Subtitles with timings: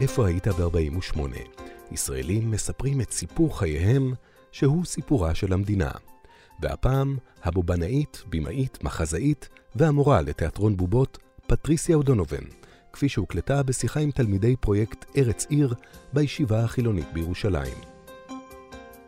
[0.00, 1.20] איפה היית ב-48?
[1.92, 4.12] ישראלים מספרים את סיפור חייהם,
[4.52, 5.90] שהוא סיפורה של המדינה.
[6.60, 12.44] והפעם, הבובנאית, במאית, מחזאית והמורה לתיאטרון בובות, פטריסיה אודונובן,
[12.92, 15.74] כפי שהוקלטה בשיחה עם תלמידי פרויקט ארץ עיר
[16.12, 17.89] בישיבה החילונית בירושלים.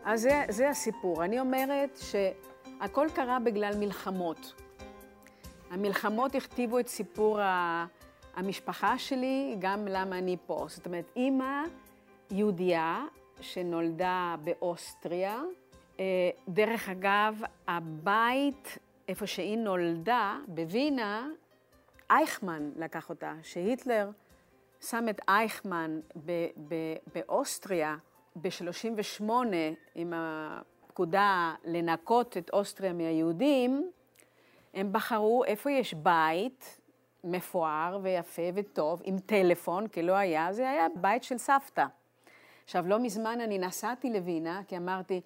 [0.03, 1.23] אז זה, זה הסיפור.
[1.23, 4.53] אני אומרת שהכל קרה בגלל מלחמות.
[5.71, 7.85] המלחמות הכתיבו את סיפור ה...
[8.35, 10.65] המשפחה שלי, גם למה אני פה.
[10.67, 11.63] זאת אומרת, אימא
[12.31, 13.05] יהודייה
[13.41, 15.41] שנולדה באוסטריה.
[15.99, 21.27] אה, דרך אגב, הבית, איפה שהיא נולדה, בווינה,
[22.09, 24.09] אייכמן לקח אותה, שהיטלר
[24.81, 25.99] שם את אייכמן
[27.13, 27.95] באוסטריה
[28.35, 29.23] ב-38'
[29.95, 33.91] עם הפקודה לנקות את אוסטריה מהיהודים,
[34.73, 36.79] הם בחרו איפה יש בית
[37.23, 41.85] מפואר ויפה וטוב, עם טלפון, כי לא היה, זה היה בית של סבתא.
[42.63, 45.21] עכשיו, לא מזמן אני נסעתי לווינה, כי אמרתי,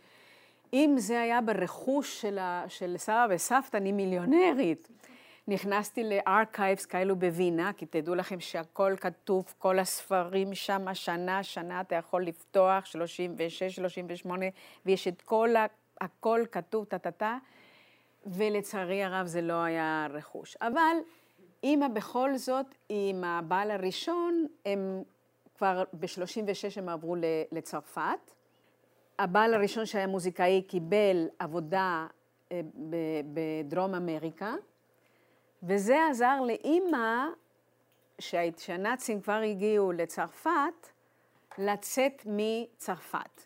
[0.74, 4.90] אם זה היה ברכוש של, ה, של סבא וסבתא, אני מיליונרית.
[5.48, 11.96] נכנסתי לארכייבס כאלו בווינה, כי תדעו לכם שהכל כתוב, כל הספרים שם, שנה, שנה, אתה
[11.96, 14.46] יכול לפתוח, 36, 38,
[14.86, 15.66] ויש את כל, ה,
[16.02, 17.38] הכל כתוב, טה-טה-טה,
[18.26, 20.58] ולצערי הרב זה לא היה רכוש.
[20.62, 20.98] אבל
[21.64, 25.04] אימא בכל זאת, עם הבעל הראשון, הם
[25.58, 27.16] כבר ב-36 הם עברו
[27.52, 28.32] לצרפת.
[29.20, 32.08] הבעל הראשון שהיה מוזיקאי קיבל עבודה
[32.52, 32.62] אה,
[33.34, 34.54] בדרום אמריקה,
[35.64, 37.26] וזה עזר לאימא,
[38.58, 40.88] שהנאצים כבר הגיעו לצרפת,
[41.58, 43.42] לצאת מצרפת.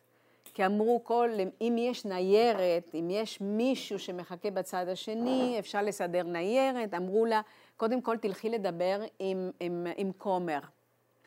[0.53, 1.29] כי אמרו כל,
[1.61, 7.41] אם יש ניירת, אם יש מישהו שמחכה בצד השני, אפשר לסדר ניירת, אמרו לה,
[7.77, 10.59] קודם כל תלכי לדבר עם, עם, עם כומר.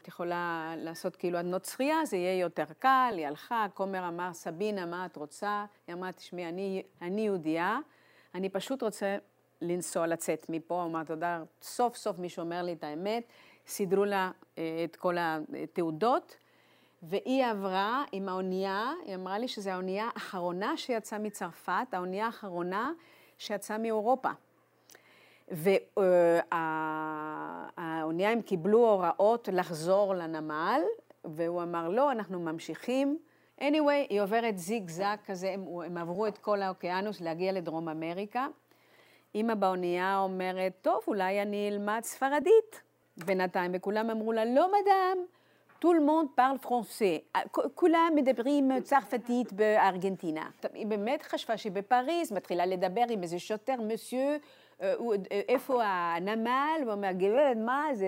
[0.02, 4.86] את יכולה לעשות כאילו את נוצרייה, זה יהיה יותר קל, היא הלכה, כומר אמר, סבינה,
[4.86, 5.64] מה את רוצה?
[5.86, 7.78] היא אמרה, תשמעי, אני, אני יהודייה,
[8.34, 9.16] אני פשוט רוצה
[9.64, 10.84] לנסוע, לצאת מפה.
[10.84, 13.22] אמרת, תודה, סוף סוף מישהו אומר לי את האמת,
[13.66, 16.36] סידרו לה אה, את כל התעודות,
[17.02, 22.92] והיא עברה עם האונייה, היא אמרה לי שזו האונייה האחרונה שיצאה מצרפת, האונייה האחרונה
[23.38, 24.30] שיצאה מאירופה.
[25.48, 26.50] והאונייה,
[28.30, 30.80] הם קיבלו הוראות לחזור לנמל,
[31.24, 33.18] והוא אמר, לא, אנחנו ממשיכים.
[33.60, 38.46] anyway, היא עוברת זיג זאג כזה, הם, הם עברו את כל האוקיינוס להגיע לדרום אמריקה.
[39.34, 42.82] אימא באונייה אומרת, טוב, אולי אני אלמד ספרדית
[43.24, 45.24] בינתיים, וכולם אמרו לה, לא מדאם,
[45.80, 46.68] tout le monde parle.
[47.74, 50.50] כולם מדברים צרפתית בארגנטינה.
[50.74, 54.36] היא באמת חשבה שהיא בפריז, מתחילה לדבר עם איזה שוטר, מסיו,
[55.30, 58.06] איפה הנמל, הוא אומר, גברת, מה זה,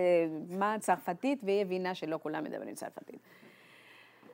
[0.51, 3.19] מה צרפתית, והיא הבינה שלא כולם מדברים צרפתית.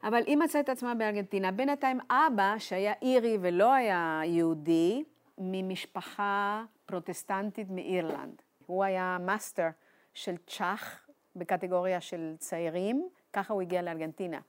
[0.04, 1.50] אבל היא מצאה את עצמה בארגנטינה.
[1.50, 5.04] בינתיים אבא, שהיה אירי ולא היה יהודי,
[5.38, 8.42] ממשפחה פרוטסטנטית מאירלנד.
[8.66, 9.68] הוא היה מאסטר
[10.14, 14.40] של שח בקטגוריה של צעירים, ככה הוא הגיע לארגנטינה.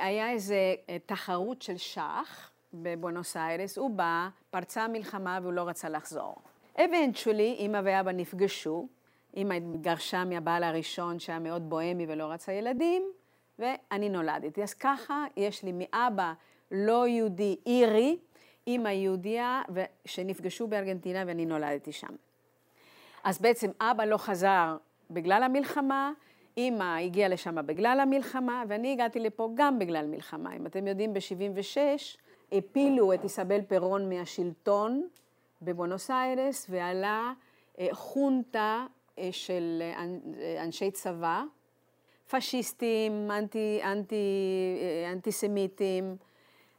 [0.00, 0.74] היה איזה
[1.06, 6.34] תחרות של שח בבואנוס איירס, הוא בא, פרצה מלחמה והוא לא רצה לחזור.
[6.76, 8.88] eventually, אימא ואבא נפגשו,
[9.36, 13.02] אימא התגרשה מהבעל הראשון שהיה מאוד בוהמי ולא רצה ילדים,
[13.58, 14.62] ואני נולדתי.
[14.62, 16.32] אז ככה יש לי מאבא
[16.70, 18.18] לא יהודי אירי,
[18.66, 19.62] אימא יהודייה,
[20.04, 22.14] שנפגשו בארגנטינה ואני נולדתי שם.
[23.24, 24.76] אז בעצם אבא לא חזר
[25.10, 26.12] בגלל המלחמה,
[26.56, 30.56] אימא הגיעה לשם בגלל המלחמה, ואני הגעתי לפה גם בגלל מלחמה.
[30.56, 31.76] אם אתם יודעים, ב-76'
[32.52, 35.08] הפילו את איסבל פירון מהשלטון
[35.62, 37.32] בבונוס איירס, ועלה
[37.78, 38.86] אה, חונטה
[39.18, 41.42] אה, של אה, אנשי צבא,
[42.30, 44.16] פשיסטים, אנטי, אנטי,
[45.12, 46.16] אנטיסמיטים,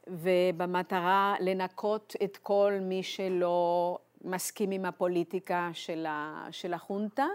[0.08, 7.26] ובמטרה לנקות את כל מי שלא מסכים עם הפוליטיקה של, ה, של החונטה.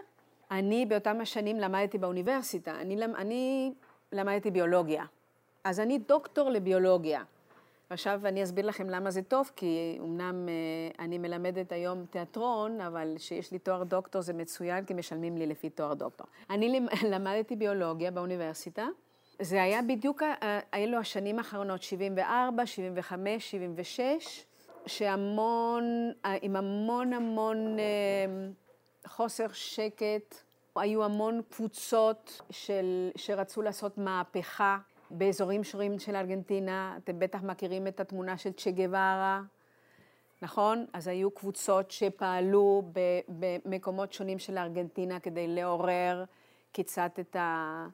[0.52, 3.74] אני באותם השנים למדתי באוניברסיטה, אני, אני
[4.12, 5.06] למדתי ביולוגיה.
[5.64, 7.24] אז אני דוקטור לביולוגיה.
[7.90, 13.16] עכשיו אני אסביר לכם למה זה טוב, כי אמנם אה, אני מלמדת היום תיאטרון, אבל
[13.18, 16.28] שיש לי תואר דוקטור זה מצוין, כי משלמים לי לפי תואר דוקטור.
[16.50, 16.80] אני
[17.12, 18.88] למדתי ביולוגיה באוניברסיטה.
[19.42, 20.24] זה היה בדיוק,
[20.74, 24.46] אלו השנים האחרונות, 74, 75, 76,
[24.86, 28.26] שהמון, עם המון המון אה,
[29.08, 30.36] חוסר שקט,
[30.76, 34.78] היו המון קבוצות של, שרצו לעשות מהפכה
[35.12, 39.42] באזורים שונים של ארגנטינה, אתם בטח מכירים את התמונה של צ'ה גווארה,
[40.42, 40.86] נכון?
[40.94, 42.84] אז היו קבוצות שפעלו
[43.66, 46.24] במקומות שונים של ארגנטינה כדי לעורר
[46.72, 47.88] קצת את, ה,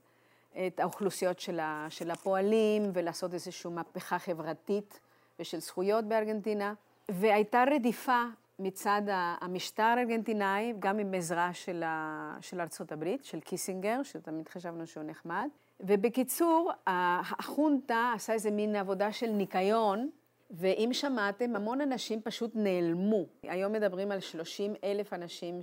[0.67, 4.99] את האוכלוסיות של, ה, של הפועלים ולעשות איזושהי מהפכה חברתית
[5.39, 6.73] ושל זכויות בארגנטינה.
[7.09, 8.23] והייתה רדיפה
[8.59, 9.01] מצד
[9.41, 15.03] המשטר הארגנטינאי, גם עם עזרה של, ה, של ארצות הברית, של קיסינגר, שתמיד חשבנו שהוא
[15.03, 15.47] נחמד.
[15.79, 20.09] ובקיצור, החונטה עשה איזה מין עבודה של ניקיון,
[20.51, 23.25] ואם שמעתם, המון אנשים פשוט נעלמו.
[23.43, 25.59] היום מדברים על 30 אלף אנשים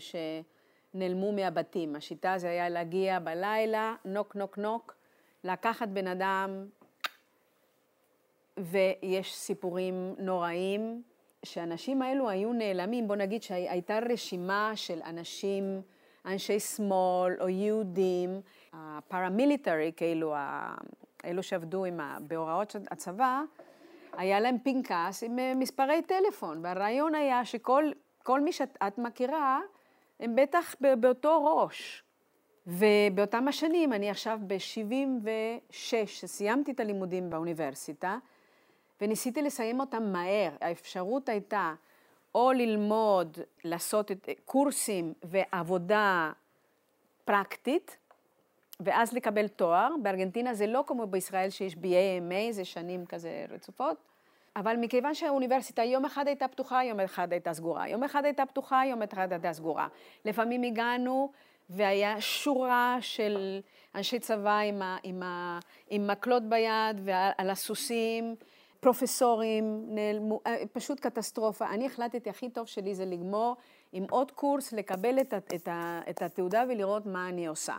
[0.92, 1.96] שנעלמו מהבתים.
[1.96, 4.94] השיטה זה היה להגיע בלילה, knock knock knock,
[5.44, 6.66] לקחת בן אדם,
[8.58, 11.02] ויש סיפורים נוראים,
[11.44, 13.08] שהאנשים האלו היו נעלמים.
[13.08, 15.82] בוא נגיד שהייתה רשימה של אנשים,
[16.26, 18.40] אנשי שמאל או יהודים,
[18.72, 20.34] הפרמיליטרי, כאילו,
[21.24, 22.16] אלו שעבדו ה...
[22.20, 23.42] בהוראות הצבא,
[24.12, 29.60] היה להם פנקס עם אה, מספרי טלפון, והרעיון היה שכל מי שאת מכירה,
[30.22, 32.02] הם בטח באותו ראש.
[32.66, 38.18] ובאותם השנים, אני עכשיו ב-76, סיימתי את הלימודים באוניברסיטה,
[39.00, 40.50] וניסיתי לסיים אותם מהר.
[40.60, 41.74] האפשרות הייתה
[42.34, 46.32] או ללמוד, לעשות את קורסים ועבודה
[47.24, 47.96] פרקטית,
[48.80, 49.90] ואז לקבל תואר.
[50.02, 54.11] בארגנטינה זה לא כמו בישראל שיש BA, זה שנים כזה רצופות.
[54.56, 57.88] אבל מכיוון שהאוניברסיטה יום אחד הייתה פתוחה, יום אחד הייתה סגורה.
[57.88, 59.88] יום אחד הייתה פתוחה, יום אחד הייתה סגורה.
[60.24, 61.32] לפעמים הגענו
[61.70, 63.60] והיה שורה של
[63.94, 65.58] אנשי צבא עם, ה, עם, ה,
[65.90, 68.34] עם מקלות ביד ועל הסוסים,
[68.80, 71.70] פרופסורים, נעלמו, אה, פשוט קטסטרופה.
[71.70, 73.56] אני החלטתי, הכי טוב שלי זה לגמור
[73.92, 75.68] עם עוד קורס, לקבל את, את, את,
[76.10, 77.76] את התעודה ולראות מה אני עושה.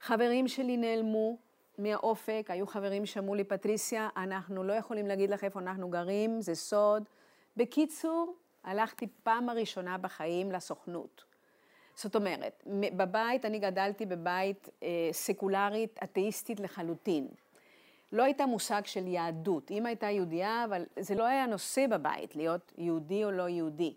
[0.00, 1.36] חברים שלי נעלמו
[1.78, 6.54] מהאופק, היו חברים שאמרו לי, פטריסיה, אנחנו לא יכולים להגיד לך איפה אנחנו גרים, זה
[6.54, 7.08] סוד.
[7.56, 8.34] בקיצור,
[8.64, 11.24] הלכתי פעם הראשונה בחיים לסוכנות.
[11.94, 12.64] זאת אומרת,
[12.96, 17.28] בבית, אני גדלתי בבית אה, סקולרית, אתאיסטית לחלוטין.
[18.12, 19.70] לא הייתה מושג של יהדות.
[19.70, 23.94] אמא הייתה יהודייה, אבל זה לא היה נושא בבית, להיות יהודי או לא יהודי.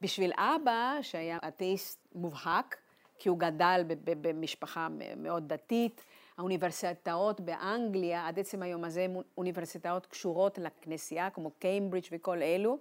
[0.00, 2.76] בשביל אבא, שהיה אתאיסט מובהק,
[3.18, 6.04] כי הוא גדל במשפחה מאוד דתית.
[6.38, 9.06] האוניברסיטאות באנגליה, עד עצם היום הזה,
[9.38, 12.78] אוניברסיטאות קשורות לכנסייה, כמו קיימברידג' וכל אלו.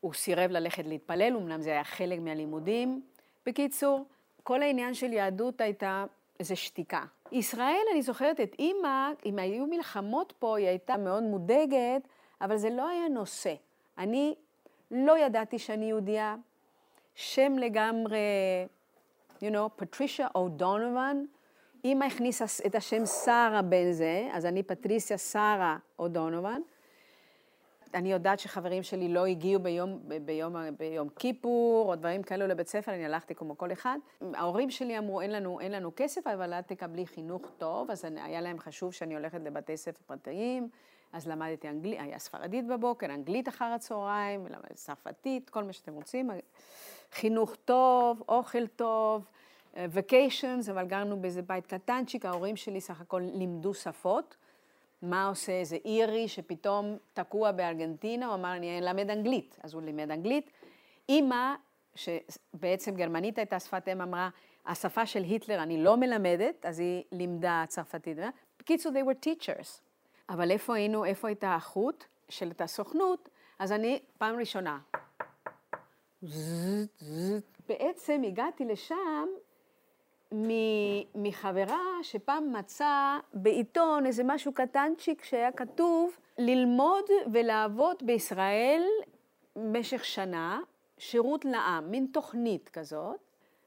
[0.00, 3.02] הוא סירב ללכת להתפלל, אמנם זה היה חלק מהלימודים.
[3.46, 4.04] בקיצור,
[4.42, 6.04] כל העניין של יהדות הייתה
[6.40, 7.04] איזו שתיקה.
[7.32, 12.08] ישראל, אני זוכרת את אימא, אם היו מלחמות פה, היא הייתה מאוד מודאגת,
[12.40, 13.54] אבל זה לא היה נושא.
[13.98, 14.34] אני
[14.90, 16.36] לא ידעתי שאני יהודייה,
[17.14, 18.18] שם לגמרי
[19.40, 21.24] you know, פטרישה אודונובן,
[21.84, 26.60] אמא הכניסה את השם שרה בין זה, אז אני פטריסיה שרה אודונובן.
[27.94, 32.94] אני יודעת שחברים שלי לא הגיעו ביום, ביום, ביום כיפור או דברים כאלו לבית ספר,
[32.94, 33.98] אני הלכתי כמו כל אחד.
[34.34, 38.40] ההורים שלי אמרו, אין לנו, אין לנו כסף, אבל את תקבלי חינוך טוב, אז היה
[38.40, 40.68] להם חשוב שאני הולכת לבתי ספר פרטיים,
[41.12, 46.30] אז למדתי אנגלית, היה ספרדית בבוקר, אנגלית אחר הצהריים, צרפתית, כל מה שאתם רוצים.
[47.12, 49.24] חינוך טוב, אוכל טוב,
[49.76, 54.36] וקיישנס, אבל גרנו באיזה בית קטנצ'יק, ההורים שלי סך הכל לימדו שפות.
[55.02, 59.58] מה עושה איזה אירי שפתאום תקוע בארגנטינה, הוא אמר, אני אלמד אנגלית.
[59.62, 60.50] אז הוא לימד אנגלית.
[61.08, 61.54] אימא,
[61.94, 64.28] שבעצם גרמנית הייתה שפת אם, אמרה,
[64.66, 68.18] השפה של היטלר אני לא מלמדת, אז היא לימדה צרפתית.
[68.58, 69.80] בקיצור, they were teachers.
[70.28, 73.28] אבל איפה היינו, איפה הייתה החוט של את הסוכנות?
[73.58, 74.78] אז אני, פעם ראשונה,
[77.68, 79.26] בעצם הגעתי לשם
[81.14, 88.82] מחברה שפעם מצאה בעיתון איזה משהו קטנצ'יק שהיה כתוב ללמוד ולעבוד בישראל
[89.56, 90.60] במשך שנה,
[90.98, 93.16] שירות לעם, מין תוכנית כזאת.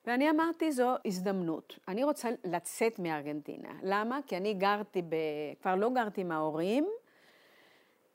[0.08, 1.80] ואני אמרתי, זו הזדמנות.
[1.88, 3.70] אני רוצה לצאת מארגנטינה.
[3.84, 4.20] למה?
[4.28, 5.16] כי אני גרתי, ב...
[5.62, 6.88] כבר לא גרתי עם ההורים,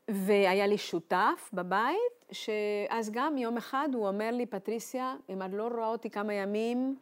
[0.09, 5.69] והיה לי שותף בבית, שאז גם יום אחד הוא אומר לי, פטריסיה, אם את לא
[5.69, 6.97] רואה אותי כמה ימים,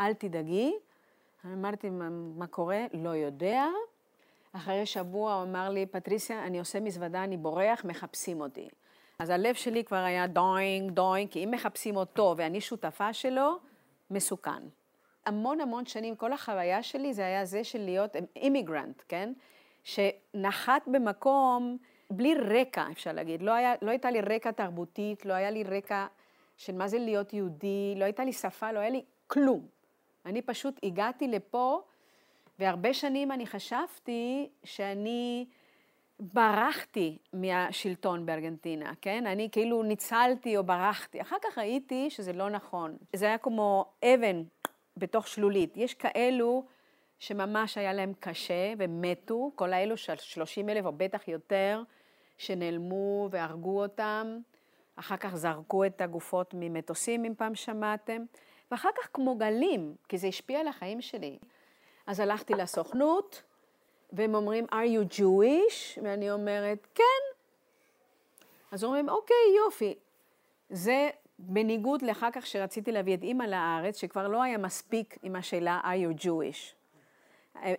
[0.00, 0.74] אל תדאגי.
[1.44, 2.86] אמרתי, מה, מה קורה?
[2.92, 3.66] לא יודע.
[4.52, 8.68] אחרי שבוע הוא אמר לי, פטריסיה, אני עושה מזוודה, אני בורח, מחפשים אותי.
[9.18, 13.58] אז הלב שלי כבר היה דוינג, דוינג, כי אם מחפשים אותו ואני שותפה שלו,
[14.10, 14.62] מסוכן.
[15.26, 19.32] המון המון שנים, כל החוויה שלי זה היה זה של להיות אימיגרנט, כן?
[19.84, 21.76] שנחת במקום
[22.10, 23.42] בלי רקע, אפשר להגיד.
[23.42, 26.06] לא, היה, לא הייתה לי רקע תרבותית, לא היה לי רקע
[26.56, 29.77] של מה זה להיות יהודי, לא הייתה לי שפה, לא היה לי כלום.
[30.28, 31.82] אני פשוט הגעתי לפה,
[32.58, 35.46] והרבה שנים אני חשבתי שאני
[36.20, 39.26] ברחתי מהשלטון בארגנטינה, כן?
[39.26, 41.20] אני כאילו ניצלתי או ברחתי.
[41.20, 42.96] אחר כך ראיתי שזה לא נכון.
[43.16, 44.42] זה היה כמו אבן
[44.96, 45.76] בתוך שלולית.
[45.76, 46.64] יש כאלו
[47.18, 51.82] שממש היה להם קשה ומתו, כל האלו של 30 אלף או בטח יותר,
[52.38, 54.38] שנעלמו והרגו אותם.
[54.96, 58.24] אחר כך זרקו את הגופות ממטוסים, אם פעם שמעתם.
[58.70, 61.38] ואחר כך כמו גלים, כי זה השפיע על החיים שלי.
[62.06, 63.42] אז הלכתי לסוכנות,
[64.12, 66.00] והם אומרים, are you Jewish?
[66.02, 67.02] ואני אומרת, כן.
[68.70, 69.94] אז אומרים, אוקיי, יופי.
[70.70, 75.80] זה בניגוד לאחר כך שרציתי להביא את אימא לארץ, שכבר לא היה מספיק עם השאלה,
[75.84, 76.74] are you Jewish?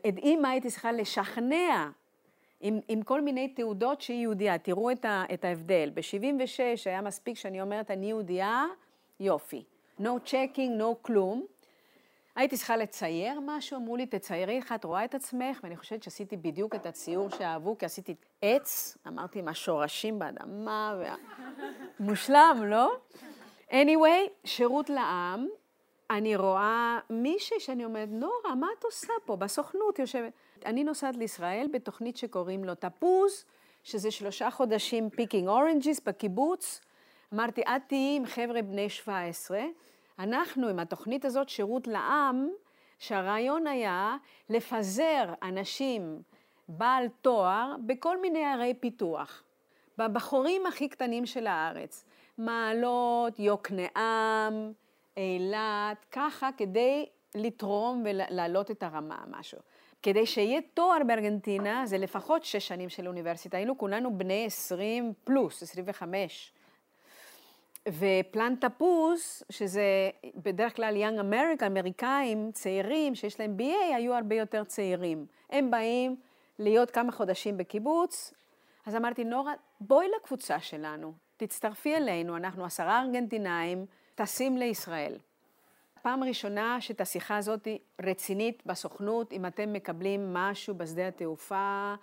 [0.08, 1.89] את אימא הייתי צריכה לשכנע
[2.62, 4.58] עם, עם כל מיני תעודות שהיא יהודייה.
[4.58, 5.91] תראו את, ה, את ההבדל.
[5.93, 8.65] ב-76' היה מספיק שאני אומרת, אני יהודייה,
[9.19, 9.63] יופי.
[10.00, 11.46] No checking, no כלום.
[12.36, 16.38] הייתי צריכה לצייר משהו, אמרו לי, תציירי איך את רואה את עצמך, ואני חושבת שעשיתי
[16.38, 21.15] בדיוק את הציור שאהבו, כי עשיתי עץ, אמרתי, עם השורשים באדמה, וה...
[22.00, 22.98] מושלם, לא?
[23.72, 25.48] anyway, שירות לעם,
[26.10, 29.36] אני רואה מישהי שאני אומרת, נורה, מה את עושה פה?
[29.36, 30.34] בסוכנות יושבת.
[30.65, 33.46] אני נוסעת לישראל בתוכנית שקוראים לו תפוז,
[33.84, 36.82] שזה שלושה חודשים picking oranges בקיבוץ.
[37.34, 39.62] אמרתי, את תהיי עם חבר'ה בני 17,
[40.20, 42.50] אנחנו עם התוכנית הזאת, שירות לעם,
[43.00, 44.18] שהרעיון היה
[44.50, 46.22] לפזר אנשים
[46.68, 49.44] בעל תואר בכל מיני ערי פיתוח,
[49.98, 52.06] בבחורים הכי קטנים של הארץ,
[52.38, 54.74] מעלות, יוקנעם,
[55.18, 57.06] אילת, ככה כדי
[57.36, 59.60] לתרום ולהעלות את הרמה, משהו.
[60.02, 63.58] כדי שיהיה תואר בארגנטינה, זה לפחות שש שנים של אוניברסיטה.
[63.58, 66.54] היינו כולנו בני 20 פלוס, 25.
[67.93, 74.63] ופלן תפוס, שזה בדרך כלל יאנג אמריקה, אמריקאים צעירים שיש להם BA, היו הרבה יותר
[74.63, 75.25] צעירים.
[75.50, 76.15] הם באים
[76.60, 78.34] להיות כמה חודשים בקיבוץ,
[78.86, 85.17] אז אמרתי, נורה, בואי לקבוצה שלנו, תצטרפי אלינו, אנחנו עשרה ארגנטינאים, טסים לישראל.
[86.01, 87.67] פעם ראשונה שאת השיחה הזאת
[88.01, 91.93] רצינית בסוכנות, אם אתם מקבלים משהו בשדה התעופה,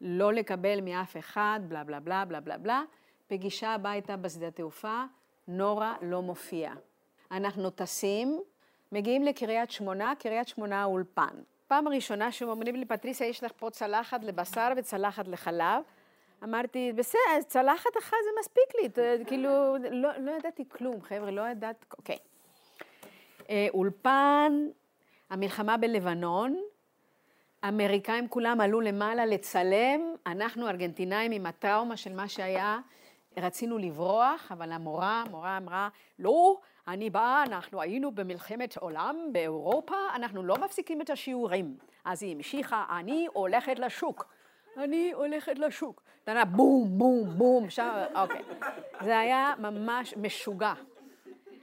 [0.00, 2.82] לא לקבל מאף אחד, בלה בלה בלה בלה בלה בלה,
[3.26, 5.04] פגישה הביתה בשדה התעופה,
[5.48, 6.72] נורה לא מופיע.
[7.30, 8.40] אנחנו טסים,
[8.92, 11.42] מגיעים לקריית שמונה, קריית שמונה האולפן.
[11.66, 15.82] פעם ראשונה שאומרים לי, פטריסיה, יש לך פה צלחת לבשר וצלחת לחלב.
[16.44, 21.84] אמרתי, בסדר, צלחת אחת זה מספיק לי, כאילו, לא, לא ידעתי כלום, חבר'ה, לא ידעת,
[21.98, 22.16] אוקיי.
[23.50, 24.52] אה, אולפן,
[25.30, 26.62] המלחמה בלבנון,
[27.62, 32.78] האמריקאים כולם עלו למעלה לצלם, אנחנו ארגנטינאים עם הטראומה של מה שהיה,
[33.36, 36.56] רצינו לברוח, אבל המורה, המורה אמרה, לא,
[36.88, 41.76] אני באה, אנחנו היינו במלחמת עולם באירופה, אנחנו לא מפסיקים את השיעורים.
[42.04, 44.26] אז היא המשיכה, אני הולכת לשוק.
[44.76, 46.02] אני הולכת לשוק.
[46.24, 48.42] אתה בום, בום, בום, שם, אוקיי.
[49.00, 50.72] זה היה ממש משוגע.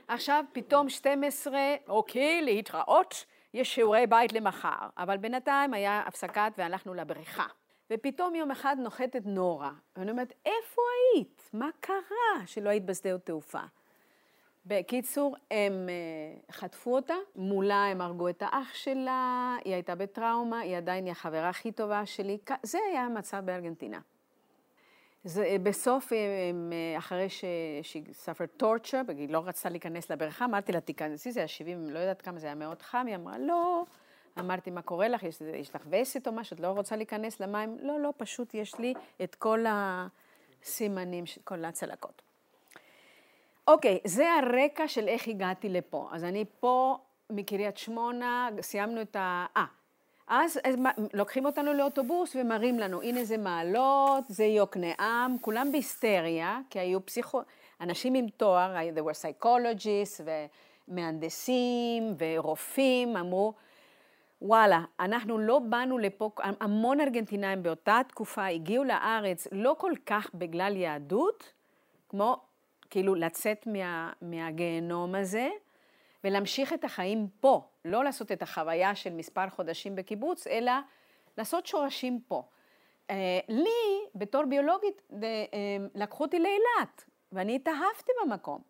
[0.08, 4.90] עכשיו פתאום 12, אוקיי, להתראות, יש שיעורי בית למחר.
[4.98, 7.46] אבל בינתיים היה הפסקת והלכנו לבריכה.
[7.92, 9.72] ופתאום יום אחד נוחתת נורה.
[9.98, 10.82] ואני אומרת, איפה
[11.16, 11.50] היית?
[11.54, 13.62] מה קרה שלא היית בשדה התעופה?
[14.66, 20.78] בקיצור, הם אה, חטפו אותה, מולה הם הרגו את האח שלה, היא הייתה בטראומה, היא
[20.78, 22.38] עדיין היא החברה הכי טובה שלי.
[22.64, 24.00] זה היה המצב בארגנטינה.
[25.24, 27.30] זה, אה, בסוף, הם, אה, אחרי
[27.82, 32.00] שהיא suffered torture, היא לא רצתה להיכנס לבריכה, אמרתי לה, תיכנסי, זה היה 70, לא
[32.00, 33.86] יודעת כמה זה היה מאוד חם, היא אמרה, לא.
[34.40, 35.24] אמרתי, מה קורה לך?
[35.24, 36.56] יש, יש לך וסת או משהו?
[36.56, 37.78] את לא רוצה להיכנס למים?
[37.82, 38.94] לא, לא, פשוט יש לי
[39.24, 42.22] את כל הסימנים, כל הצלקות.
[43.68, 46.10] אוקיי, זה הרקע של איך הגעתי לפה.
[46.12, 46.98] אז אני פה
[47.30, 49.46] מקריית שמונה, סיימנו את ה...
[49.58, 49.66] אה,
[50.28, 50.76] אז, אז
[51.14, 57.42] לוקחים אותנו לאוטובוס ומראים לנו, הנה זה מעלות, זה יוקנעם, כולם בהיסטריה, כי היו פסיכו...
[57.82, 60.22] אנשים עם תואר, there were psychologists
[60.88, 63.54] ומהנדסים ורופאים, אמרו,
[64.42, 70.76] וואלה, אנחנו לא באנו לפה, המון ארגנטינאים באותה תקופה הגיעו לארץ לא כל כך בגלל
[70.76, 71.54] יהדות,
[72.10, 72.38] כמו
[72.90, 75.50] כאילו לצאת מה, מהגיהנום הזה
[76.24, 80.72] ולהמשיך את החיים פה, לא לעשות את החוויה של מספר חודשים בקיבוץ, אלא
[81.38, 82.44] לעשות שורשים פה.
[83.10, 85.28] אה, לי, בתור ביולוגית, אה,
[85.96, 88.62] לקחו אותי לאילת, ואני התאהבתי במקום.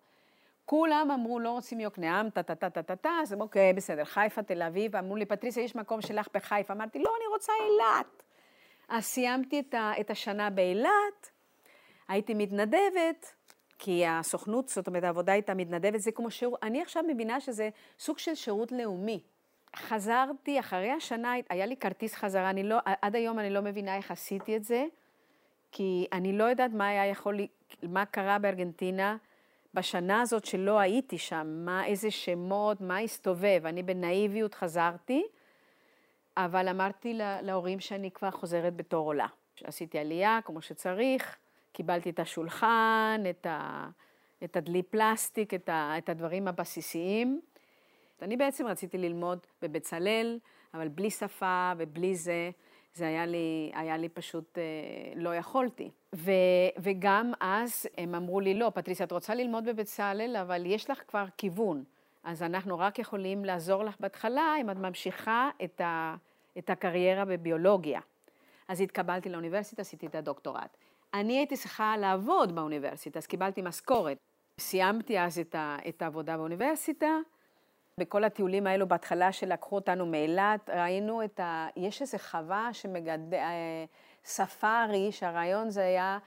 [0.69, 5.25] כולם אמרו, לא רוצים יוקנעם, טה-טה-טה-טה-טה, אז אמרו, אוקיי, בסדר, חיפה, תל אביב, אמרו לי,
[5.25, 6.73] פטריסיה, יש מקום שלך בחיפה.
[6.73, 8.23] אמרתי, לא, אני רוצה אילת.
[8.89, 11.31] אז סיימתי את, ה, את השנה באילת,
[12.07, 13.33] הייתי מתנדבת,
[13.79, 18.17] כי הסוכנות, זאת אומרת, העבודה הייתה מתנדבת, זה כמו שירות, אני עכשיו מבינה שזה סוג
[18.17, 19.23] של שירות לאומי.
[19.75, 24.11] חזרתי, אחרי השנה, היה לי כרטיס חזרה, אני לא, עד היום אני לא מבינה איך
[24.11, 24.85] עשיתי את זה,
[25.71, 27.39] כי אני לא יודעת מה היה יכול,
[27.83, 29.17] מה קרה בארגנטינה
[29.79, 33.61] בשנה הזאת שלא הייתי שם, מה, איזה שמות, מה הסתובב.
[33.65, 35.23] אני בנאיביות חזרתי,
[36.37, 39.27] אבל אמרתי להורים שאני כבר חוזרת בתור עולה.
[39.63, 41.37] עשיתי עלייה כמו שצריך,
[41.71, 43.89] קיבלתי את השולחן, את, ה,
[44.43, 47.41] את הדלי פלסטיק, את, ה, את הדברים הבסיסיים.
[48.21, 50.39] אני בעצם רציתי ללמוד בבצלאל,
[50.73, 52.51] אבל בלי שפה ובלי זה,
[52.93, 54.63] זה היה לי, היה לי פשוט, אה,
[55.15, 55.91] לא יכולתי.
[56.15, 56.31] ו,
[56.77, 61.25] וגם אז הם אמרו לי, לא, פטריסיה, את רוצה ללמוד בבצלאל, אבל יש לך כבר
[61.37, 61.83] כיוון.
[62.23, 66.15] אז אנחנו רק יכולים לעזור לך בהתחלה אם את ממשיכה את, ה,
[66.57, 67.99] את הקריירה בביולוגיה.
[68.67, 70.77] אז התקבלתי לאוניברסיטה, עשיתי את הדוקטורט.
[71.13, 74.17] אני הייתי צריכה לעבוד באוניברסיטה, אז קיבלתי משכורת.
[74.59, 77.17] סיימתי אז את, ה, את העבודה באוניברסיטה.
[77.99, 81.67] בכל הטיולים האלו, בהתחלה שלקחו אותנו מאילת, ראינו את ה...
[81.75, 83.33] יש איזו חווה שמגד...
[83.33, 83.85] אה,
[84.25, 86.17] ספארי, שהרעיון זה היה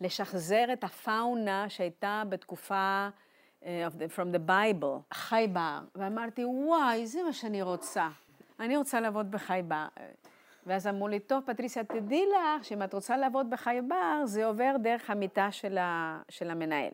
[0.00, 3.08] לשחזר את הפאונה שהייתה בתקופה
[3.60, 5.78] uh, the, from the Bible, חי בר.
[5.94, 8.08] ואמרתי, וואי, זה מה שאני רוצה.
[8.60, 9.86] אני רוצה לעבוד בחי בר.
[10.66, 14.76] ואז אמרו לי, טוב, פטריסיה, תדעי לך שאם את רוצה לעבוד בחי בר, זה עובר
[14.82, 16.90] דרך המיטה של, ה, של המנהל.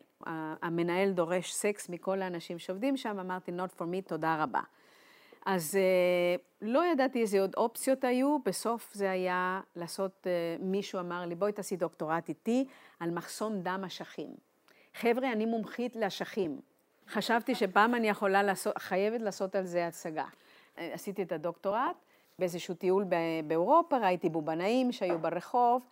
[0.63, 4.61] המנהל דורש סקס מכל האנשים שעובדים שם, אמרתי, not for me, תודה רבה.
[5.47, 11.27] אז אה, לא ידעתי איזה עוד אופציות היו, בסוף זה היה לעשות, אה, מישהו אמר
[11.27, 12.67] לי, בואי תעשי דוקטורט איתי
[13.01, 14.29] על מחסום דם אשכים.
[14.95, 16.61] חבר'ה, אני מומחית לאשכים.
[17.09, 20.25] חשבתי שפעם אני יכולה לעשות, חייבת לעשות על זה הצגה.
[20.79, 21.97] אה, עשיתי את הדוקטורט,
[22.39, 23.05] באיזשהו טיול
[23.47, 25.83] באירופה, ראיתי בובנאים שהיו ברחוב,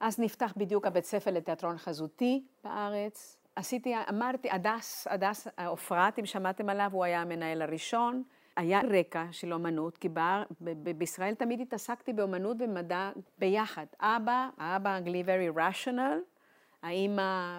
[0.00, 3.36] אז נפתח בדיוק הבית ספר לתיאטרון חזותי בארץ.
[3.56, 8.22] עשיתי, אמרתי, הדס, הדס עופרת, אם שמעתם עליו, הוא היה המנהל הראשון.
[8.56, 13.86] היה רקע של אומנות, כי ב- ב- בישראל תמיד התעסקתי באומנות ומדע ביחד.
[14.00, 16.38] אבא, האבא האנגלי very rational,
[16.82, 17.58] האמא,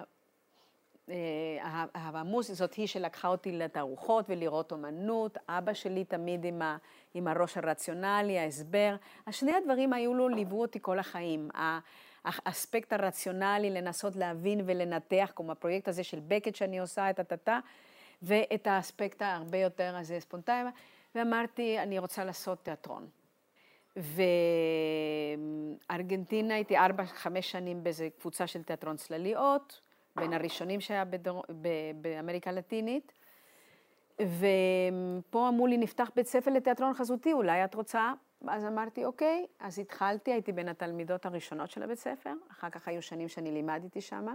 [2.04, 6.76] המוזיקה זאת היא שלקחה אותי לתערוכות ולראות אומנות, אבא שלי תמיד עם, ה,
[7.14, 8.96] עם הראש הרציונלי, ההסבר.
[9.30, 11.48] שני הדברים היו לו, ליוו אותי כל החיים.
[12.24, 17.60] האספקט הרציונלי, לנסות להבין ולנתח, כמו הפרויקט הזה של בקט שאני עושה, את הטאטה,
[18.22, 20.70] ואת האספקט ההרבה יותר הזה ספונטני,
[21.14, 23.06] ואמרתי, אני רוצה לעשות תיאטרון.
[25.88, 29.80] וארגנטינה הייתי ארבע, חמש שנים באיזה קבוצה של תיאטרון צלליות,
[30.16, 31.44] בין הראשונים שהיה בדור,
[31.94, 33.12] באמריקה הלטינית.
[34.20, 38.12] ופה אמרו לי, נפתח בית ספר לתיאטרון חזותי, אולי את רוצה?
[38.48, 39.46] אז אמרתי, אוקיי.
[39.60, 44.00] אז התחלתי, הייתי בין התלמידות הראשונות של הבית ספר, אחר כך היו שנים שאני לימדתי
[44.00, 44.34] שמה.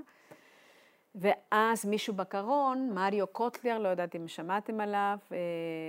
[1.18, 5.38] ואז מישהו בקרון, מריו קוטלר, לא יודעת אם שמעתם עליו, אה,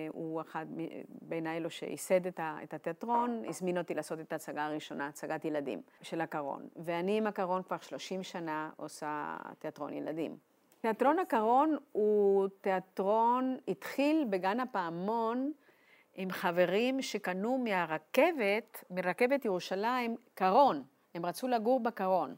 [0.09, 0.67] הוא אחד
[1.23, 6.69] בין האלו שייסד את התיאטרון, הזמין אותי לעשות את ההצגה הראשונה, הצגת ילדים של הקרון.
[6.77, 10.37] ואני עם הקרון כבר 30 שנה עושה תיאטרון ילדים.
[10.81, 15.53] תיאטרון הקרון הוא תיאטרון, התחיל בגן הפעמון
[16.15, 20.83] עם חברים שקנו מהרכבת, מרכבת ירושלים, קרון.
[21.15, 22.35] הם רצו לגור בקרון.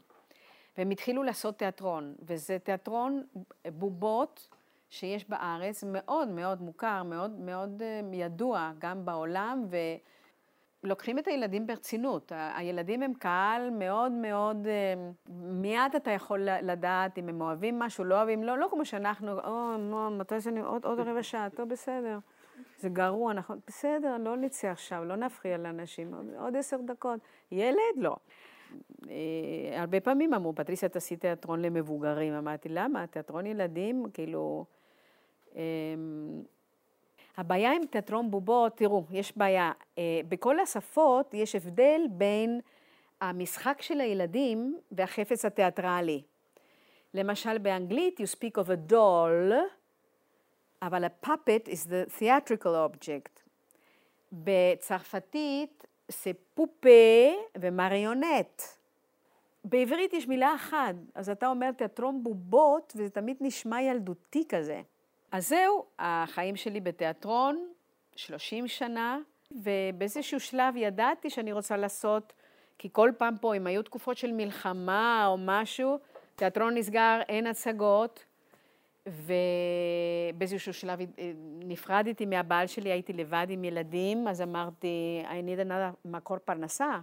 [0.77, 3.23] והם התחילו לעשות תיאטרון, וזה תיאטרון
[3.67, 4.47] בובות
[4.89, 9.65] שיש בארץ, מאוד מאוד מוכר, מאוד מאוד אה, ידוע גם בעולם,
[10.83, 12.31] ולוקחים את הילדים ברצינות.
[12.35, 14.93] הילדים הם קהל מאוד מאוד, אה,
[15.29, 19.77] מיד אתה יכול לדעת אם הם אוהבים משהו, לא אוהבים, לא, לא כמו שאנחנו, או,
[19.79, 22.19] מו, מתי זה, עוד, עוד רבע שעה, טוב, בסדר.
[22.79, 23.59] זה גרוע, נכון?
[23.67, 27.19] בסדר, לא נצא עכשיו, לא נפריע לאנשים, עוד עשר דקות.
[27.51, 27.95] ילד?
[27.95, 28.15] לא.
[29.09, 32.33] אה, הרבה פעמים אמרו, פטריסיה, תעשי תיאטרון למבוגרים.
[32.33, 33.07] אמרתי, למה?
[33.07, 34.65] תיאטרון ילדים, כאילו...
[35.55, 36.41] אמ,
[37.37, 39.71] הבעיה עם תיאטרון בובות, תראו, יש בעיה.
[39.97, 42.59] אה, בכל השפות יש הבדל בין
[43.21, 46.21] המשחק של הילדים והחפץ התיאטרלי.
[47.13, 49.53] למשל, באנגלית, you speak of a doll,
[50.81, 53.41] אבל ה-puppet is the theatrical object.
[54.31, 56.89] בצרפתית זה פופה
[57.57, 58.61] ומריונט.
[59.65, 64.81] בעברית יש מילה אחת, אז אתה אומר תיאטרון בובות, וזה תמיד נשמע ילדותי כזה.
[65.31, 67.67] אז זהו, החיים שלי בתיאטרון,
[68.15, 69.19] 30 שנה,
[69.51, 72.33] ובאיזשהו שלב ידעתי שאני רוצה לעשות,
[72.77, 75.99] כי כל פעם פה, אם היו תקופות של מלחמה או משהו,
[76.35, 78.25] תיאטרון נסגר, אין הצגות,
[79.07, 85.95] ובאיזשהו שלב אה, נפרדתי מהבעל שלי, הייתי לבד עם ילדים, אז אמרתי, I need another
[86.05, 86.99] מקור פרנסה.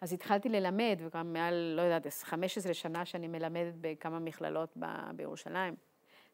[0.00, 4.76] אז התחלתי ללמד, וגם מעל, לא יודעת, 15 שנה שאני מלמדת בכמה מכללות
[5.12, 5.74] בירושלים.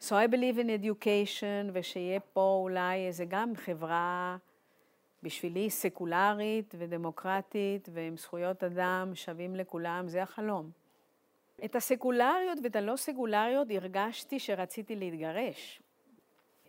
[0.01, 4.37] So I believe in education, ושיהיה פה אולי איזה גם חברה
[5.22, 10.70] בשבילי סקולרית ודמוקרטית, ועם זכויות אדם שווים לכולם, זה החלום.
[11.64, 15.83] את הסקולריות ואת הלא סקולריות הרגשתי שרציתי להתגרש.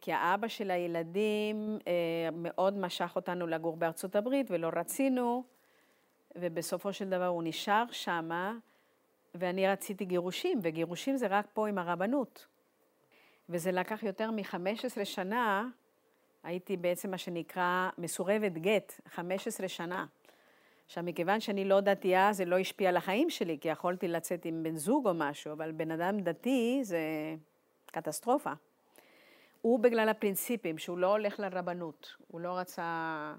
[0.02, 5.44] כי האבא של הילדים אה, מאוד משך אותנו לגור בארצות הברית ולא רצינו,
[6.36, 8.58] ובסופו של דבר הוא נשאר שמה,
[9.36, 12.48] ואני רציתי גירושים, וגירושים זה רק פה עם הרבנות.
[13.50, 15.68] וזה לקח יותר מ-15 שנה,
[16.44, 20.06] הייתי בעצם מה שנקרא מסורבת גט, 15 שנה.
[20.86, 24.64] עכשיו, מכיוון שאני לא דתייה, זה לא השפיע על החיים שלי, כי יכולתי לצאת עם
[24.64, 27.00] בן זוג או משהו, אבל בן אדם דתי זה
[27.86, 28.52] קטסטרופה.
[29.62, 33.34] הוא בגלל הפרינציפים, שהוא לא הולך לרבנות, הוא לא רצה...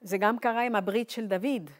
[0.00, 1.70] זה גם קרה עם הברית של דוד.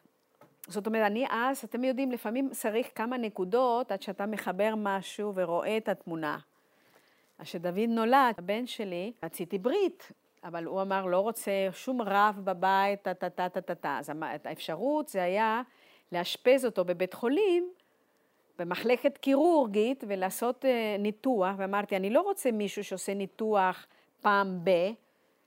[0.69, 5.77] זאת אומרת, אני אז, אתם יודעים, לפעמים צריך כמה נקודות עד שאתה מחבר משהו ורואה
[5.77, 6.39] את התמונה.
[7.39, 10.13] אז כשדוד נולד, הבן שלי, רציתי ברית,
[10.45, 13.99] אבל הוא אמר, לא רוצה שום רב בבית, טה-טה-טה-טה-טה.
[13.99, 14.11] אז
[14.45, 15.63] האפשרות זה היה
[16.13, 17.69] לאשפז אותו בבית חולים,
[18.59, 23.87] במחלקת קירורגית, ולעשות אה, ניתוח, ואמרתי, אני לא רוצה מישהו שעושה ניתוח
[24.21, 24.71] פעם ב...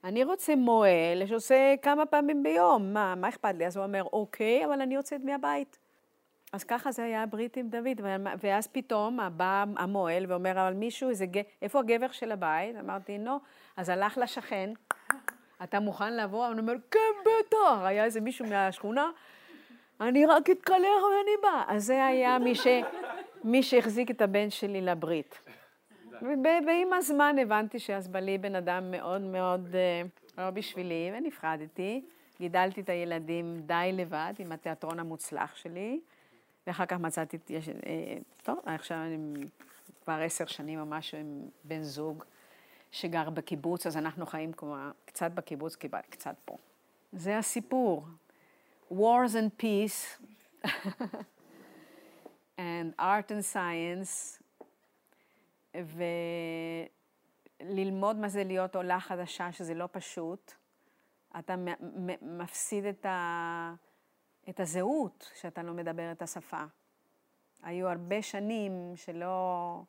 [0.04, 3.66] אני רוצה מוהל שעושה כמה פעמים ביום, מה, מה אכפת לי?
[3.66, 5.78] אז הוא אומר, אוקיי, אבל אני יוצאת מהבית.
[6.52, 8.00] אז ככה זה היה הברית עם דוד,
[8.40, 11.26] ואז פתאום בא המוהל ואומר, אבל מישהו, איזה,
[11.62, 12.76] איפה הגבר של הבית?
[12.80, 13.36] אמרתי, לא.
[13.76, 14.70] אז הלך לשכן,
[15.62, 16.46] אתה מוכן לבוא?
[16.46, 17.82] הוא אומר, כן, בטח.
[17.84, 19.10] היה איזה מישהו מהשכונה,
[20.00, 21.64] אני רק אתקלח ואני בא.
[21.68, 22.66] אז זה היה מי, ש...
[23.44, 25.38] מי שהחזיק את הבן שלי לברית.
[26.42, 30.02] ועם הזמן הבנתי שאז בלי בן אדם מאוד מאוד אה,
[30.44, 32.02] לא בשבילי, ונפרדתי.
[32.40, 36.00] גידלתי את הילדים די לבד עם התיאטרון המוצלח שלי.
[36.66, 37.38] ואחר כך מצאתי,
[37.86, 39.46] אה, טוב, עכשיו אני
[40.04, 42.24] כבר עשר שנים או משהו עם בן זוג
[42.90, 45.76] שגר בקיבוץ, אז אנחנו חיים כמו, קצת בקיבוץ,
[46.10, 46.56] קצת פה.
[47.12, 48.06] זה הסיפור.
[48.90, 50.22] Wars and peace,
[52.58, 54.42] and art and science,
[57.60, 60.52] וללמוד מה זה להיות עולה חדשה, שזה לא פשוט.
[61.38, 61.54] אתה
[62.22, 63.74] מפסיד את ה...
[64.48, 66.64] את הזהות שאתה לא מדבר את השפה.
[67.62, 69.82] היו הרבה שנים שלא...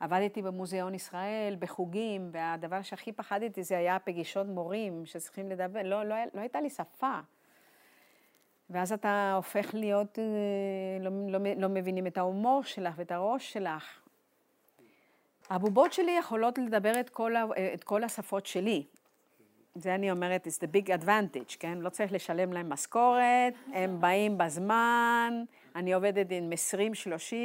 [0.00, 6.16] עבדתי במוזיאון ישראל, בחוגים, והדבר שהכי פחדתי זה היה פגישות מורים שצריכים לדבר, לא, לא,
[6.34, 7.18] לא הייתה לי שפה.
[8.70, 10.24] ואז אתה הופך להיות, אה,
[11.00, 14.00] לא, לא, לא מבינים את ההומור שלך ואת הראש שלך.
[15.50, 17.34] הבובות שלי יכולות לדבר את כל,
[17.74, 18.84] את כל השפות שלי,
[19.74, 21.78] זה אני אומרת, it's the big advantage, כן?
[21.78, 25.44] לא צריך לשלם להם משכורת, הם באים בזמן,
[25.76, 26.52] אני עובדת עם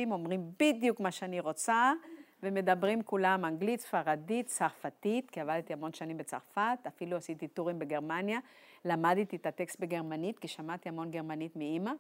[0.08, 1.92] 20-30, אומרים בדיוק מה שאני רוצה,
[2.44, 8.40] ומדברים כולם אנגלית, ספרדית, צרפתית, כי עבדתי המון שנים בצרפת, אפילו עשיתי טורים בגרמניה,
[8.86, 11.92] למדתי את הטקסט בגרמנית, כי שמעתי המון גרמנית מאימא.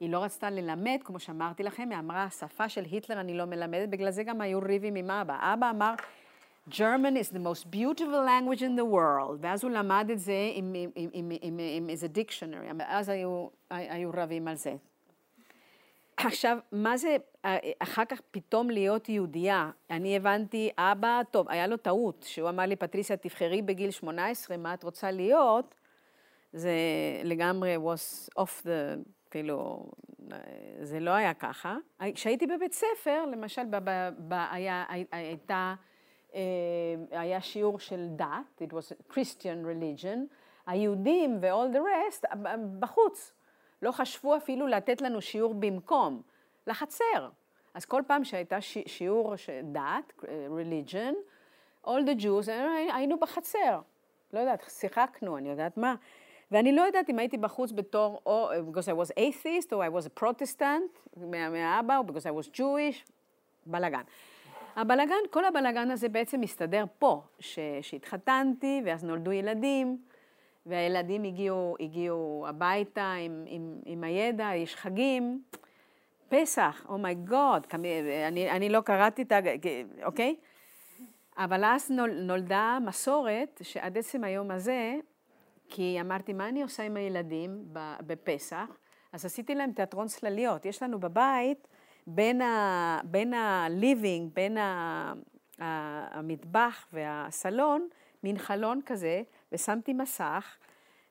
[0.00, 3.88] היא לא רצתה ללמד, כמו שאמרתי לכם, היא אמרה, השפה של היטלר אני לא מלמדת,
[3.88, 5.54] בגלל זה גם היו ריבים עם אבא.
[5.54, 5.94] אבא אמר,
[6.70, 11.88] German is the most beautiful language in the world, ואז הוא למד את זה עם,
[11.88, 14.74] איזה דיקשנרי, אז היו, היו רבים על זה.
[16.26, 17.16] עכשיו, מה זה
[17.78, 19.70] אחר כך פתאום להיות יהודייה?
[19.90, 24.74] אני הבנתי, אבא, טוב, היה לו טעות, שהוא אמר לי, פטריסיה, תבחרי בגיל 18 מה
[24.74, 25.74] את רוצה להיות,
[26.52, 26.72] זה
[27.24, 29.86] לגמרי was off the, כאילו,
[30.80, 31.76] זה לא היה ככה.
[32.14, 35.74] כשהייתי בבית ספר, למשל, ב, ב, ב, היה, הייתה...
[36.34, 36.40] אה,
[37.10, 40.18] היה שיעור של דת, it was Christian religion,
[40.66, 42.36] היהודים ו-all the rest
[42.78, 43.32] בחוץ.
[43.82, 46.22] לא חשבו אפילו לתת לנו שיעור במקום,
[46.66, 47.28] לחצר.
[47.74, 50.12] אז כל פעם שהייתה שיעור של דת,
[50.48, 51.14] religion,
[51.86, 52.50] all the Jews,
[52.92, 53.80] היינו בחצר.
[54.32, 55.94] לא יודעת, שיחקנו, אני יודעת מה.
[56.50, 60.06] ואני לא יודעת אם הייתי בחוץ בתור, או because I was atheist, או I was
[60.06, 63.10] a protestant, מהאבא, או because I was Jewish,
[63.66, 64.02] בלאגן.
[64.76, 69.98] הבלגן, כל הבלגן הזה בעצם מסתדר פה, ש, שהתחתנתי ואז נולדו ילדים,
[70.68, 75.42] והילדים הגיעו, הגיעו הביתה עם, עם, עם הידע, יש חגים,
[76.28, 77.74] פסח, אומייגוד, oh
[78.28, 79.38] אני, אני לא קראתי את ה...
[80.04, 80.36] אוקיי?
[81.38, 84.94] אבל אז נול, נולדה מסורת שעד עצם היום הזה,
[85.68, 87.64] כי אמרתי, מה אני עושה עם הילדים
[88.06, 88.78] בפסח?
[89.12, 90.66] אז עשיתי להם תיאטרון צלליות.
[90.66, 91.68] יש לנו בבית
[92.06, 92.40] בין,
[93.04, 95.12] בין ה-living, בין ה,
[95.58, 97.88] ה, המטבח והסלון,
[98.22, 100.56] מין חלון כזה, ושמתי מסך,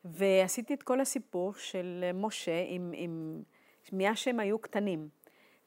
[0.05, 3.43] ועשיתי את כל הסיפור של משה עם, עם
[3.93, 5.09] מאז שהם היו קטנים.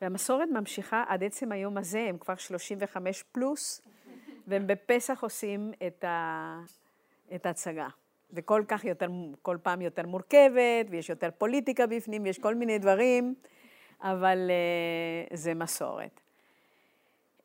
[0.00, 3.82] והמסורת ממשיכה עד עצם היום הזה, הם כבר 35 פלוס,
[4.46, 6.60] והם בפסח עושים את, ה,
[7.34, 7.88] את ההצגה.
[8.32, 9.08] וכל כך יותר,
[9.42, 13.34] כל פעם יותר מורכבת, ויש יותר פוליטיקה בפנים, ויש כל מיני דברים.
[14.02, 14.50] אבל
[15.30, 16.20] uh, זה מסורת.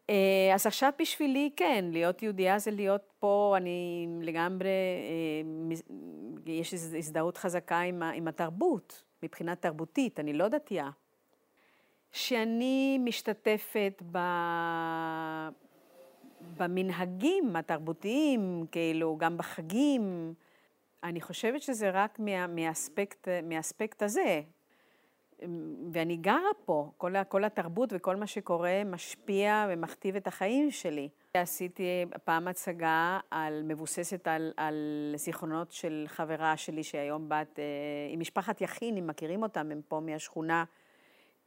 [0.08, 0.12] Uh,
[0.54, 4.70] אז עכשיו בשבילי, כן, להיות יהודייה זה להיות פה, אני לגמרי,
[6.46, 10.90] uh, יש הזדהות חזקה עם, עם התרבות, מבחינה תרבותית, אני לא דתייה.
[12.12, 14.18] שאני משתתפת ב...
[16.58, 20.34] במנהגים התרבותיים, כאילו, גם בחגים,
[21.04, 24.42] אני חושבת שזה רק מה, מהאספקט, מהאספקט הזה.
[25.92, 31.10] ואני גרה פה, כל, כל התרבות וכל מה שקורה משפיע ומכתיב את החיים שלי.
[31.34, 34.76] עשיתי פעם הצגה על, מבוססת על, על
[35.16, 37.60] זיכרונות של חברה שלי שהיום בת,
[38.12, 40.64] עם משפחת יכין, אם מכירים אותם, הם פה מהשכונה.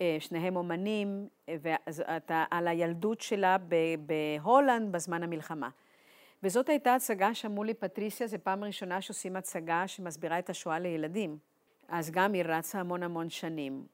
[0.00, 3.56] אה, שניהם אומנים, ואתה על הילדות שלה
[4.06, 5.68] בהולנד בזמן המלחמה.
[6.42, 11.38] וזאת הייתה הצגה שאמרו לי, פטריסיה, זו פעם ראשונה שעושים הצגה שמסבירה את השואה לילדים.
[11.88, 13.86] אז גם היא רצה המון המון שנים.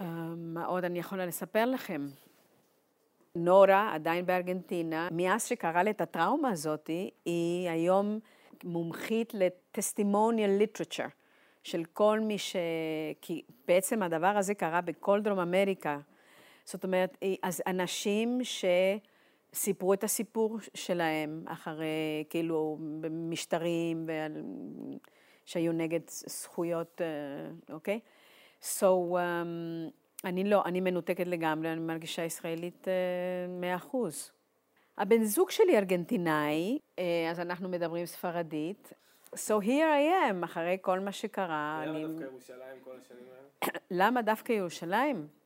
[0.00, 0.04] אה,
[0.36, 2.06] מה עוד אני יכולה לספר לכם?
[3.34, 6.90] נורה, עדיין בארגנטינה, מאז שקרה לה את הטראומה הזאת,
[7.24, 8.18] היא היום
[8.64, 11.10] מומחית ל-testimonial literature.
[11.64, 12.56] של כל מי ש...
[13.20, 15.98] כי בעצם הדבר הזה קרה בכל דרום אמריקה.
[16.64, 18.40] זאת אומרת, אז אנשים
[19.52, 22.78] שסיפרו את הסיפור שלהם אחרי, כאילו,
[23.10, 24.06] משטרים
[25.44, 28.00] שהיו נגד זכויות, אה, אוקיי?
[28.62, 29.90] So, um,
[30.24, 32.92] אני לא, אני מנותקת לגמרי, אני מרגישה ישראלית אה,
[33.48, 34.30] מאה אחוז.
[34.98, 38.92] הבן זוג שלי ארגנטינאי, אה, אז אנחנו מדברים ספרדית.
[39.34, 41.82] So here I am, אחרי כל מה שקרה.
[41.86, 42.06] למה אני...
[42.06, 43.78] דווקא ירושלים כל השנים האלה?
[44.02, 45.43] למה דווקא ירושלים?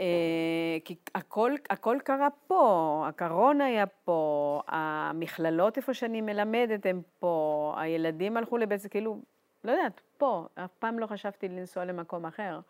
[0.00, 7.74] אה, כי הכל, הכל קרה פה, הקרון היה פה, המכללות איפה שאני מלמדת הם פה,
[7.76, 9.18] הילדים הלכו לבית, זה כאילו,
[9.64, 12.60] לא יודעת, פה, אף פעם לא חשבתי לנסוע למקום אחר.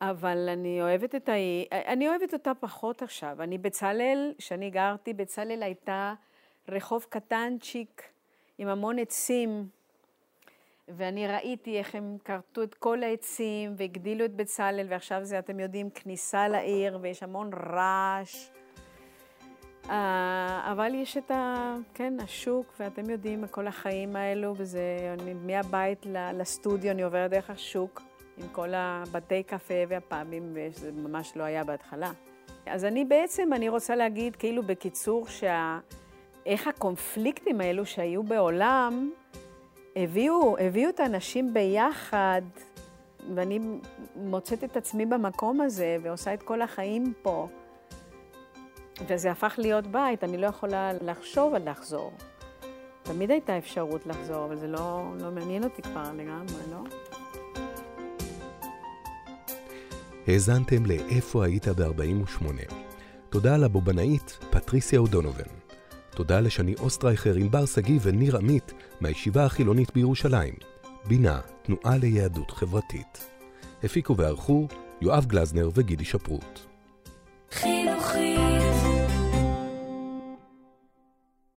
[0.00, 1.32] אבל אני אוהבת את ה...
[1.72, 3.42] אני אוהבת אותה פחות עכשיו.
[3.42, 6.14] אני בצלאל, כשאני גרתי, בצלאל הייתה
[6.68, 8.02] רחוב קטנצ'יק,
[8.58, 9.68] עם המון עצים,
[10.96, 15.90] ואני ראיתי איך הם כרתו את כל העצים והגדילו את בצלאל, ועכשיו זה, אתם יודעים,
[15.90, 18.50] כניסה לעיר, ויש המון רעש.
[19.84, 19.90] Uh,
[20.72, 21.74] אבל יש את ה...
[21.94, 28.02] כן, השוק, ואתם יודעים, כל החיים האלו, וזה, אני, מהבית לסטודיו, אני עוברת דרך השוק,
[28.38, 32.10] עם כל הבתי קפה והפאבים, וזה ממש לא היה בהתחלה.
[32.66, 35.78] אז אני בעצם, אני רוצה להגיד, כאילו בקיצור, שה...
[36.46, 39.10] איך הקונפליקטים האלו שהיו בעולם
[39.96, 42.42] הביאו, הביאו את האנשים ביחד,
[43.34, 43.60] ואני
[44.16, 47.48] מוצאת את עצמי במקום הזה ועושה את כל החיים פה.
[49.08, 52.12] וזה הפך להיות בית, אני לא יכולה לחשוב על לחזור.
[53.02, 56.80] תמיד הייתה אפשרות לחזור, אבל זה לא, לא מעניין אותי כבר לגמרי, לא?
[60.26, 62.44] האזנתם ל"איפה היית ב-48".
[63.30, 65.50] תודה לבובנאית פטריסיה אודונובן.
[66.10, 70.54] תודה לשני אוסטרייכר, ענבר שגיא וניר עמית מהישיבה החילונית בירושלים,
[71.04, 73.26] בינה, תנועה ליהדות חברתית.
[73.84, 74.68] הפיקו וערכו
[75.00, 76.58] יואב גלזנר וגידי שפרוט.
[77.50, 77.81] חי